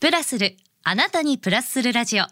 [0.00, 2.24] プラスるあなたにプラスするラジオ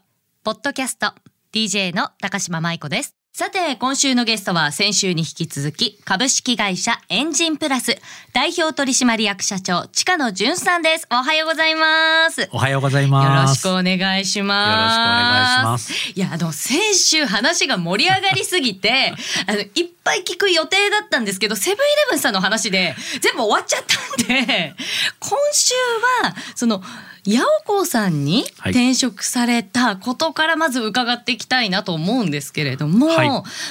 [0.44, 1.14] ポッドキャスト
[1.52, 8.00] DJ の高島舞子ですさて、今週のゲストは先週に引き続き、株式会社エンジンプラス
[8.32, 11.06] 代表取締役社長、近野淳さんです。
[11.12, 12.48] おはようございます。
[12.50, 13.66] おはようございます。
[13.66, 14.70] よろしくお願いします。
[14.70, 16.12] よろしくお願いします。
[16.18, 19.12] いや、あの、先週話が盛り上がりすぎて、
[19.46, 19.68] あの、いっ
[20.02, 24.74] ぱい聞く予定だったんですけど、セブンイレブンさんの話で全部終わっちゃったんで、
[25.20, 25.74] 今週
[26.22, 26.82] は、その、
[27.26, 33.28] 八尾子さんに転職されたことからまず伺っていきたいなと思うんですけれども、はい、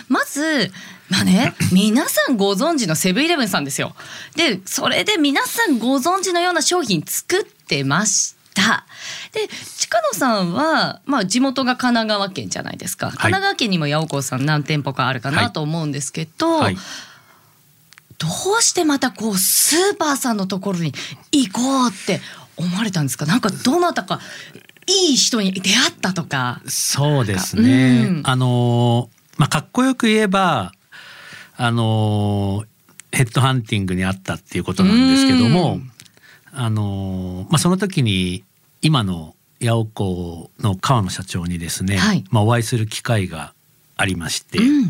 [0.10, 0.72] まず
[1.10, 3.96] まあね、皆さんご存知のセブンイレブンさんですよ。
[4.36, 8.86] で、それで皆さんご存知のような商品作ってました。
[9.32, 9.48] で、
[9.78, 13.08] 近野さんは、まあ地元が神奈川県じゃないですか。
[13.08, 16.78] 神奈川県にも八尾子さん何店舗かあるかなと思うんですけど、はいはい
[18.18, 18.28] ど
[18.58, 20.94] うしてまたこうスーパーさんのところに
[21.34, 22.22] 行こうって
[22.58, 23.26] 思われたんですか？
[23.26, 24.20] なんかどなたか
[24.88, 26.62] いい人に出会ったとか。
[26.68, 30.72] そうですね、うん、あのまあかっこよく言えば
[31.58, 32.64] あの
[33.12, 35.92] ヘッドハンティングにあったっていうことなんですけども、うん、
[36.52, 38.44] あのまあその時に
[38.82, 43.54] 今の八百子の川野社長にですね、はい、まあお会いする機会が
[43.96, 44.90] ありまして、うん、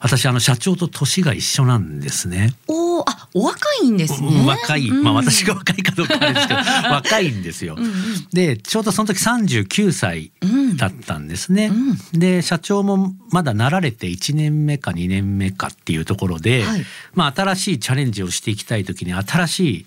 [0.00, 2.54] 私あの社長と年が一緒なんですね。
[2.68, 4.28] おあお若いんですね。
[4.46, 7.74] 若い、まあ私が若いかどうかですけど 若いんですよ。
[7.76, 7.92] うんうん、
[8.32, 10.30] でちょうどその時39歳
[10.76, 11.66] だったんですね。
[11.66, 19.86] うん、で社長もまだなられて1年目か2年目かっていうところで、はい、まあ新しいチャレンジをしていきたい時に新しい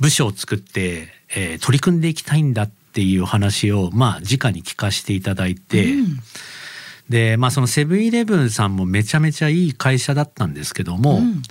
[0.00, 5.92] 部署を作って、えー、取り組んでいきたいんだっていう話をまあ直に聞かせていただいて。
[5.92, 6.18] うん
[7.08, 11.42] でまあそのセブンイレブンさんもめちゃめちゃいい会社だったんですけども、うん、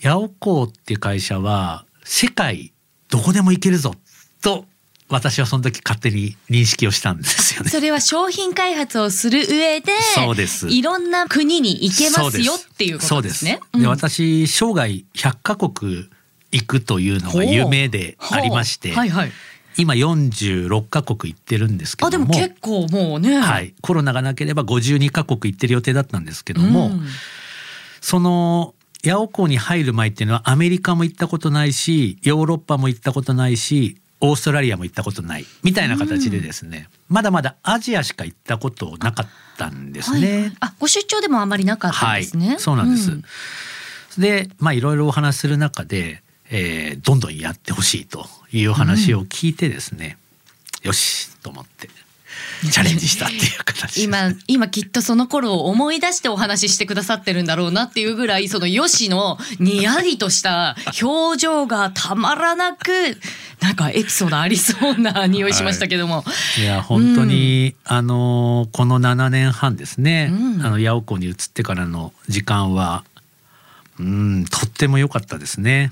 [0.00, 2.72] ヤオコーっていう会社は世界
[3.08, 3.94] どこでも行けるぞ
[4.42, 4.66] と
[5.08, 7.70] 私はその時勝手に認識をしたんですよね。
[7.70, 10.68] それは商品開発をする上で、そうです。
[10.68, 13.60] いろんな国に行けますよっていうことですね。
[13.74, 16.08] で、うん、私生涯100カ国
[16.52, 19.32] 行くというのが夢でありまして、はいはい、
[19.76, 22.24] 今46カ国行ってるんですけども。
[22.24, 27.06] あでも結構もうね、はい、コロナがなければ52カ国行ってる予定だったんですけども、うん、
[28.00, 28.74] その
[29.04, 35.44] 八尾港に入る前っていうのはアメリカも行ったことないしヨーロッパも行ったことないしオーストラリアも行ったことない。
[35.62, 40.40] みたいな形でですね、うん、まだまだアジアしか行ったことなかったんですね。
[40.40, 42.48] はい、あご出張でもあまりなかったんですね。
[42.48, 43.10] はい、そうなんです。
[43.10, 43.22] うん、
[44.18, 50.18] でまあいろいろお話する中でえー、どんどんやってほしいという話を聞いてですね、
[50.82, 51.88] うん、よしと思って
[52.70, 54.02] チャレンジしたっていう形。
[54.02, 62.90] 今今きっとその頃を思い出してお話ししてくださってるんだろうなっていうぐらいそのよしのにやりとした表情がたまらなく
[63.60, 66.24] なんかエピソードありそうな匂いしましたけども、は
[66.58, 73.04] い、いや本当に、うん、あのこの7年半ですね、うん、あの八尾湖に移ってからの時間は
[73.98, 75.90] うんとっても良かったですね。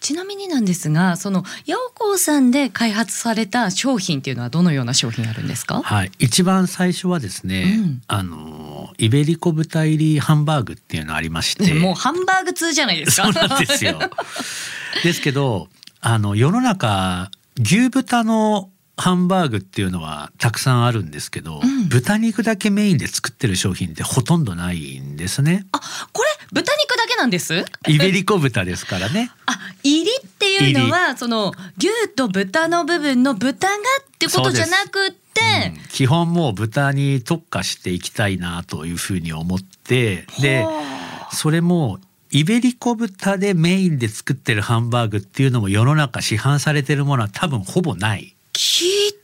[0.00, 5.80] ちなみになんですがその八百子さんで開発された商品っていうのはどのような商品あるんですか？
[5.82, 6.12] はい。
[6.18, 11.72] 一番最初はですね、うん、あのイベリコ豚入りハンバーグっていうのありまして。
[11.80, 13.32] もうハンバーグ通じゃないですか。
[13.32, 13.98] そうなんですよ。
[15.02, 15.68] ですけど
[16.02, 18.68] あの世の中牛豚の
[18.98, 25.64] ハンバーグっていうのはたくさんあるんですけど、うん、豚肉だけメインで作ってる商品ってほとんどないんですね。
[25.72, 25.80] あ、
[26.12, 27.64] これ豚肉だけなんです？
[27.88, 29.30] イベリコ豚ですからね。
[29.46, 33.78] あ、入りっていうのはその牛と豚の部分の豚がっ
[34.18, 35.16] てことじゃなくて。
[35.74, 40.66] うん、基本もう豚に特化していきたいなというふうに思ってで
[41.32, 41.98] それも
[42.30, 48.36] イベリコ豚でメインで作ってるハンバーグっていうのも世の中市販されてるものは多分ほぼない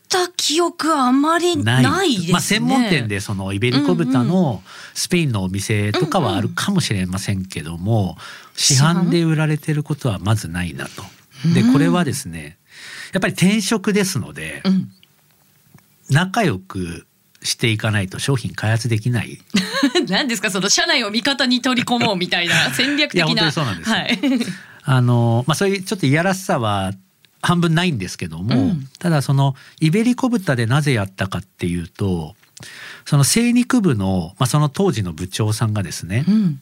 [0.09, 2.33] た記憶あまりないですね。
[2.33, 4.63] まあ専門店でそのイベリコ豚の
[4.95, 8.17] スペインのお店とかはあるかもしれませんけども、
[8.55, 11.05] 市販で売られてることはまずないなと。
[11.55, 12.59] でこれはですね
[13.13, 14.63] やっぱり転職ですので、
[16.11, 17.07] 仲良く
[17.43, 19.39] していかないと商品開発できない。
[20.09, 23.21] 何ですかその社内を味方に取り込もうみたいな戦略的な。
[23.21, 23.91] いや本当にそうなんです。
[23.91, 24.19] はい、
[24.83, 26.93] あのまあそういうちょっといやらしさは
[27.41, 32.35] 半分ないんですけども、うん、ただそのイベリコ豚でなぜやったかっていうと
[33.05, 36.61] その精肉部の、まあ、その当時の部長さんがですね、うん、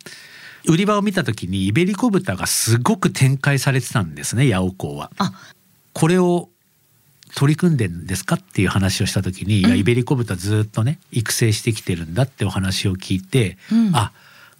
[0.68, 5.10] 売り場を見た時にイベリコ豚がすごく展開されてたんですね八百港は。
[5.92, 6.50] これを
[7.34, 14.12] 取り組んでんですかっていう話をした時に、うん、いやイベリコ豚ずっとね育成してきてるんだってお話を聞いて、うん、あ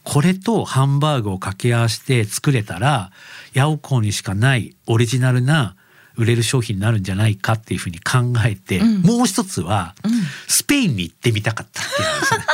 [0.03, 3.11] これとハンバーグを掛け合わせて作れたら
[3.55, 5.75] 八百港にしかないオリジナルな
[6.17, 9.03] 売れる商品になるんじゃないかっていうふうに考えて、うん。
[9.03, 10.13] もう一つはうん。
[10.47, 12.45] スペインに行ってみたかったっていうんですね。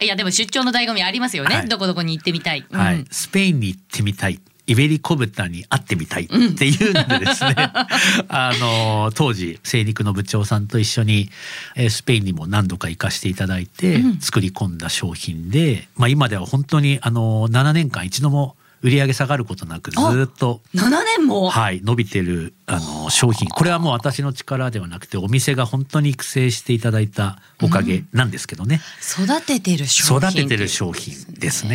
[0.00, 1.68] いやでも出張の醍醐味ありますよね、はい。
[1.68, 2.78] どこどこに行ってみたい、うん。
[2.78, 4.40] はい、スペインに行ってみたい。
[4.66, 6.34] イベリコ豚に会ってみたいって
[6.66, 7.54] いうのでですね、
[8.28, 11.30] あの当時精肉の部長さんと一緒に、
[11.74, 14.18] えースペインにも何度か行かせていただいてうん。
[14.20, 23.48] 作り込んだ商品で、まあ、今では本当にあの7年間一度も売り上げ下がることなくずっと7年も、はい、伸びてるあの商品。
[23.48, 31.74] これはもう私の力ではなくてお店が本当に育成していただいたおかげなんですけどね、育ててる商品育ててる商品ですね。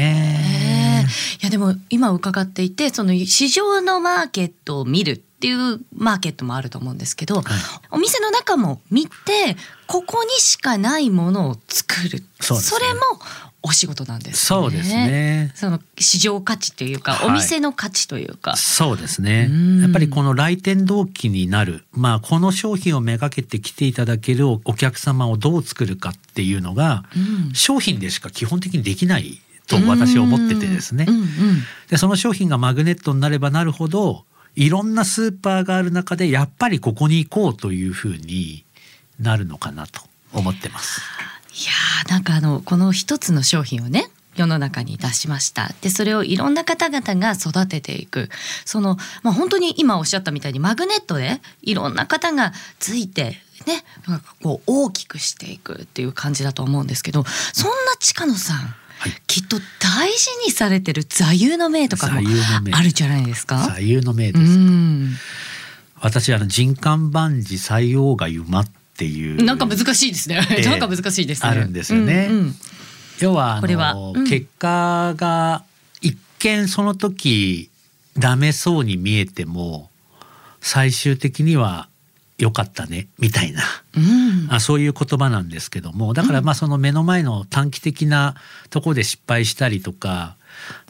[1.00, 1.08] ね。
[1.42, 7.42] いやでも今伺っていてその市場のマーケットを見るっていうマーケットもあると思うんですけど、
[7.90, 9.58] お店の中も見て
[9.88, 12.24] ここにしかないものを作る。
[12.40, 12.62] そね。
[12.88, 13.00] れも
[13.62, 14.34] お仕事なんですね。
[14.36, 15.52] そうですね。
[15.54, 17.30] その市場価値というか、はい。
[17.30, 18.56] お店の価値というか。
[18.56, 19.48] そうですね。
[19.50, 19.82] うん。
[19.82, 27.54] やっぱりこの来店動機になる、まあ、この商品をめがけて来ていただけるおお客様をどう作るかっていうのが、うん。
[27.54, 31.06] 商品でしか基本的にできないと私は思っててですね。
[31.08, 31.16] うん。
[31.16, 31.26] うん。
[31.90, 34.24] でその商品がマグネットになればなるほど
[34.56, 38.66] いろんなスーパーがある中でやっぱりここに行こうというふうに
[39.20, 40.02] なるのかなと
[40.34, 41.02] 思ってます。
[42.10, 45.72] なんかあのこの一つの商品をね世の中に出しました。
[45.82, 48.30] でそれをいろんな方々が育てていく。
[48.66, 59.12] その、まあ、本当に今おっしゃったみたいにマグネットでいろんな方がついてねなんかこう大きくしていくっていう感じだと思うんですけどそんな近野さん、はい。
[59.28, 63.58] きっと大事にされてる座右の銘とかもあるじゃないですか？
[63.76, 64.58] 座右の銘うです。
[64.58, 65.16] ん、
[66.00, 68.66] 私あの人間万事採用が馬っ
[69.00, 69.44] ていう。
[69.44, 70.46] なんか難しいですね。
[70.52, 70.66] ええ。
[70.66, 71.50] なんか難しいですね。
[71.50, 72.28] あるんですよね。
[72.30, 72.56] うんうん。
[73.22, 74.28] 要はこれはうん。
[74.28, 75.64] 結果が
[76.02, 77.70] 一見その時
[78.18, 79.90] ダメそうに見えても
[80.60, 81.88] 最終的には
[82.38, 83.62] 良かったねみたいな。
[83.96, 84.54] うん。
[84.54, 86.14] あそういう言葉なんですけども。
[86.14, 88.36] だからまあその目の前の短期的な
[88.70, 90.36] ところで失敗したりとか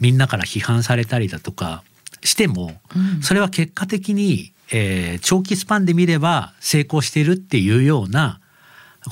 [0.00, 1.84] みんなから批判されたりだとか
[2.24, 3.22] してもうん。
[3.22, 8.40] それは結果的に、えー長期スパンで見れば成功しているっていうような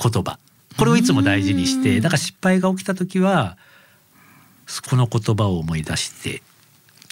[0.01, 0.39] 言葉
[0.77, 3.57] これをいつも大事にしてうんだから失敗が起きた時は
[4.89, 6.41] この言葉を思い出して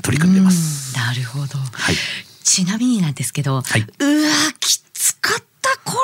[0.04, 0.96] 取り組んでます。
[0.96, 1.58] うんなるほど。
[1.58, 1.96] はい、
[2.44, 4.30] ちなみになんですけど、はいうわ
[4.60, 5.98] きつかったこ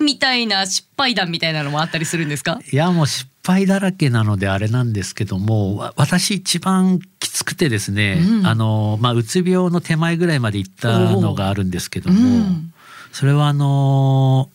[0.00, 2.58] れみたいな失敗談みたいなのもあったりするんですか？
[2.72, 6.98] いやもう失敗だらけなのであれなんですけどもわ私一番
[7.38, 8.46] きつくてですね、うん。
[8.46, 12.72] あのまあうつ病の手前ぐらいまで行ったのがあるんですけども、うん。
[13.12, 14.50] それはあの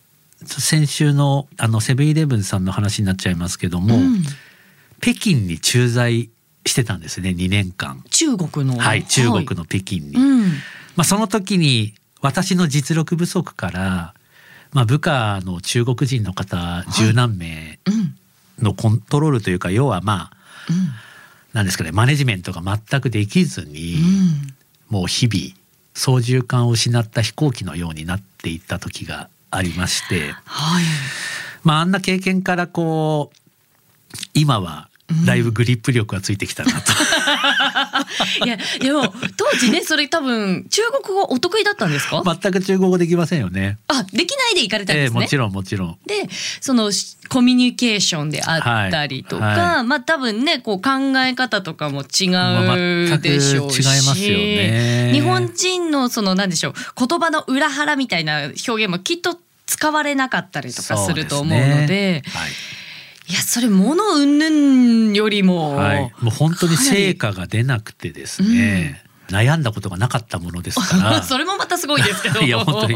[0.46, 4.24] 先週のあのセブンイレブンさんの話になっちゃいますけども、うん。
[5.00, 6.30] 北京に駐在
[6.66, 8.04] してたんですね2年間。
[8.10, 8.78] 中国の。
[8.78, 10.16] はい、中国の北京に。
[10.16, 10.42] うん。
[10.96, 14.14] まあ、その時に私の実力不足から、
[14.72, 18.16] まあ、部下の中国人の方十何名うん。
[18.60, 20.38] のコントロールというか要はまあ
[20.70, 21.03] うん
[21.54, 24.54] なんですかねマネジメントが全くできずに、うん。
[24.90, 25.56] もう日々
[25.94, 30.84] 操縦桿を失った飛行機のようになっていった時がありまして、はい。
[31.64, 33.38] まあ、あんな経験からこう
[34.34, 34.90] 今は
[35.26, 36.78] だいぶグリップ力がついてきたなと、
[38.46, 42.24] いやでも当時ねそれ多分中国語お得意だったんですか？
[42.26, 43.78] 全く中国語できませんよね。
[43.88, 45.20] あできないで行かれたんですね。
[45.20, 45.98] ええもちろんもちろん。
[46.06, 46.28] で
[46.62, 62.52] そのしコミュニケーションであったりとか、はいはまあ多分ねこう考え方とかも違まあうでしょうし、全く違いますよね日本人のその何でしょう言葉の裏腹みたいな表現もきっと使われなかったりとかすると思うのでそうすねはい
[63.30, 64.50] いやそれ物云々
[65.14, 71.24] よりも、はい、もう本当に成果が出なくてですね、悩んだことがなかったものですから。
[71.26, 72.42] それもまたすごいですけど。
[72.42, 72.96] いや本当に。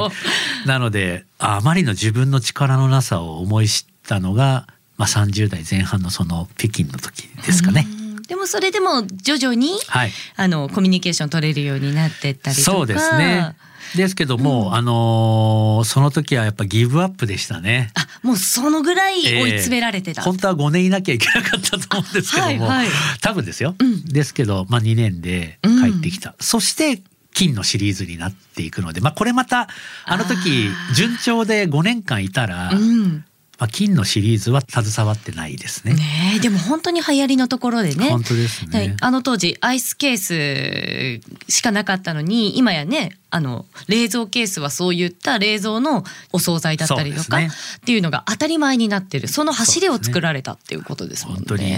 [0.65, 7.88] なのでああまりの自分の力のなさを思い知ったのが、まあ、30代前半のその北京の時ですかね。
[7.89, 8.21] うん。
[8.24, 12.71] でもそれでも徐々にはい、あのコミュニケーション取れるようになってったりとか。
[12.71, 13.55] そうですね。
[13.95, 17.91] ですけども、あのーその時はやっぱギブアップでしたね。
[17.93, 22.88] あもうそのぐらい追い詰められてた、本当は5年いなきゃいけなかったと思うんですけども、あはいはい。
[23.22, 24.03] 多分ですよ、うん。
[24.03, 27.01] ですけど、まあ、2年で帰ってきた、そして
[27.34, 29.69] 金のシリーズになっていくので、まあ、これまた
[30.05, 33.24] あの時順調で5年間いたら、うん
[33.59, 35.93] まあ、金のシリーズは携わってないですね。
[35.95, 38.97] ねえでも本当に流行りのところでね本当ですはいね。
[39.01, 51.39] あの当時アイスケースしかなかったのに今やねあの冷蔵ケースはそういった冷蔵のお惣菜だったりとか、ねっていうのが当たり前になってるその走りを作られたっていうことですもんね。
[51.47, 51.75] 本当に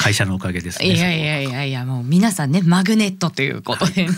[0.00, 0.88] 会社のおかげですね。
[0.88, 4.10] いやいやいやいやもう皆さんねマグネットということでね。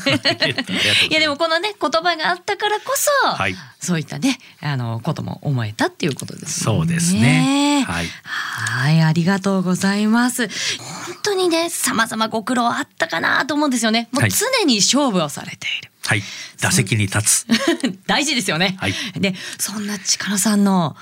[1.11, 7.85] いやでもこのね言葉があったからこそ、はいそういったねあのことも思えたっていうことですもんそうですね。
[7.87, 8.07] はい。
[8.25, 10.49] はい、ありがとうございます。
[10.49, 14.09] 本当にね、様々ご苦労あったかなと思うんですよね。
[14.13, 15.91] もうはい常に勝負をされている。
[16.07, 16.23] はい。
[16.63, 17.47] 打席に立つ。
[18.07, 18.77] 大事ですよね。
[18.81, 20.97] はいで、そんな近野さんの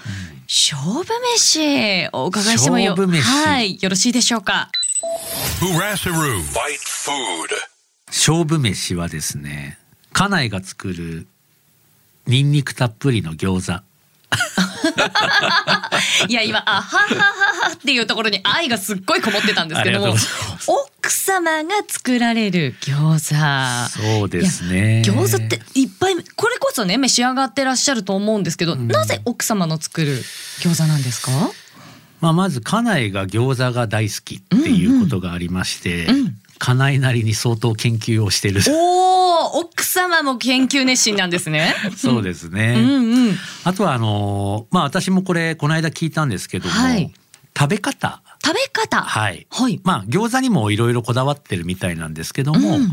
[0.48, 1.06] 勝負
[1.36, 4.70] 飯お伺いしてもよ、勝負飯はい、よろしいでしょうか？
[8.08, 9.78] 勝負飯はですね、
[10.12, 11.28] 家内が作る
[12.26, 13.82] ニンニクたっぷりの餃子。
[16.28, 20.14] いや、今、あははははっていうところに愛がすっごいこもってたんですけども
[20.66, 24.00] 奥様が作られる餃子。
[24.18, 25.02] そうですね。
[25.04, 30.12] 餃子っていっぱいこれこそね召し上がってらっしゃると思うんですけど、なぜ奥様の作る
[30.60, 31.30] 餃子なんですか？
[32.20, 38.60] まあまず家内が餃子が大好きっていうことがありまして、うん家内なりに相当研究をしてる。
[38.68, 41.74] おお奥様も研究熱心なんですね。
[41.96, 42.74] そうですね。
[42.76, 42.88] うん
[43.28, 43.38] うん。
[43.64, 47.12] あとはあのまあ私もこれこの間聞いたんですけども、はい
[47.58, 48.22] 食べ方。
[48.44, 49.02] 食べ方？
[49.02, 49.46] はい。
[49.50, 49.80] はい。
[49.82, 52.90] まあ餃子にもいろいろこだわってるみたいなんですけども、うん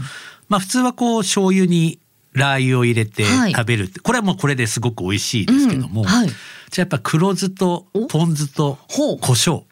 [0.50, 2.00] まあ普通はこう醤油に
[2.34, 6.30] ラー油を入れてはい食べるって、これはもうこれですごく美味しいですけども、うんはい
[6.72, 9.64] じゃあやっぱ黒酢とおポン酢と胡椒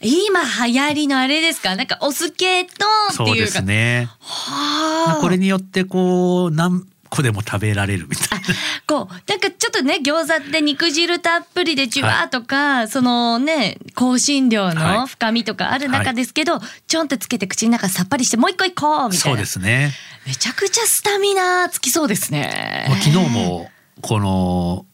[0.00, 1.74] 今流行りのあれですか？
[1.76, 3.52] なんかお酢系とってそうでいうか。
[3.52, 4.08] すね。
[4.20, 5.20] はあ。
[5.20, 8.44] これによってこう何個でも食べられるみたいな。
[8.86, 19.92] こうなんかちょっとね餃子って肉汁たっぷりでジュワーとか、そのね香辛料はいの深みとかある中ですけど、ちょんってつけて口の中さっぱりしてもう一個行こうみたいなそうですね。
[20.26, 23.70] めちゃくちゃスタミナつきそうですねまあ昨日も
[24.02, 24.84] この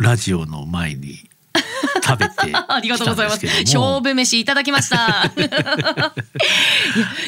[0.00, 1.30] ラジオの前に
[2.04, 3.46] 食べてき ありがとうございます。
[3.64, 5.32] 勝負飯いただきました。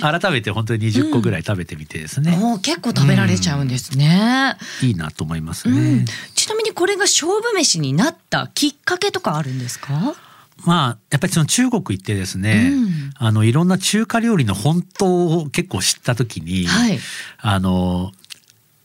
[0.00, 5.78] 改めて本当に20個ぐらい食べてみてですね、 もう結構食べられちゃうんですね、いいなと思いますね。
[5.78, 6.04] うん、
[6.34, 10.14] ちなみにこれが勝負飯になったきっかけとかあるんですか？
[10.64, 13.12] まあやっぱりその中国行ってですね、うん。
[13.14, 16.98] あのいろんな中華料理の本当を結構知った時に、はい。
[17.38, 18.12] あの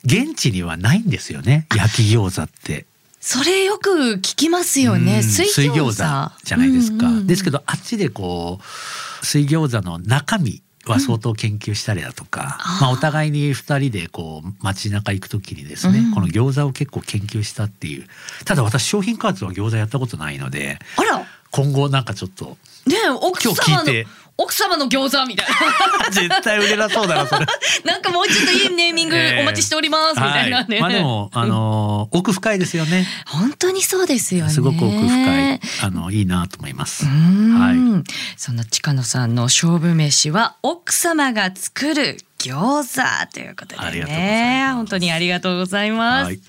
[0.03, 1.67] 現地にはないんですよね。
[1.75, 2.85] 焼き餃子って。
[3.21, 5.23] それよく聞きますよね、うん。
[5.23, 6.43] 水餃子。
[6.43, 7.05] じゃないですか。
[7.05, 7.11] うん。
[7.13, 12.81] うんうんですけどあっちでこう水餃子の中身は相当研究したりだとか、あー。
[12.81, 16.11] まあお互いに二人でこう街中行く時にですね、うん。
[16.13, 18.07] この餃子を結構研究したっていう。
[18.43, 20.79] ただ私商品開発は餃子やったことないので、
[21.51, 24.07] 今後なんかちょっとねえ奥今日聞いて
[24.37, 25.47] 奥様の餃子みたい
[26.11, 27.45] 絶対売れなそうだなそれ。
[27.45, 27.47] な
[27.93, 29.41] なんかもうちょっといいネーミングええ。
[29.41, 30.81] お待ちしておりますみたいなね、はい。
[30.81, 33.07] まあでも あのー奥深いですよね。
[33.25, 34.51] 本当にそうですよね。
[34.51, 37.05] すごく奥深いあのいいなと思います。
[37.05, 37.73] は
[38.37, 39.31] その近野さん。
[39.35, 46.39] の勝負飯は奥様が作る餃子ということでね本当にありがとうございます、はい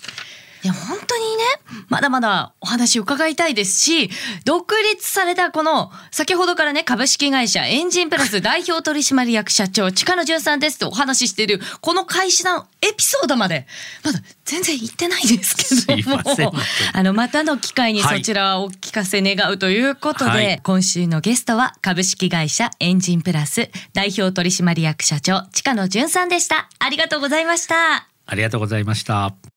[0.65, 1.43] いや本当にね
[1.89, 4.11] まだまだお話伺いたいですし
[4.45, 13.67] 独立されたこの先ほどからね株式会社エンジンプラス 代表取締役社長近野潤さんですとお話ししているこの会社のエピソードまで
[14.05, 16.23] まだ全然言ってないですけども。
[16.93, 18.19] あのまたの機会にはい。
[18.19, 20.61] そちらをお聞かせ願うということで、はい。
[20.63, 26.69] 今週のゲストは株式会社エンジンプラス代表取締役社長近野潤さんでした。
[26.79, 28.07] ありがとうございました。
[28.27, 29.35] ありがとうございました。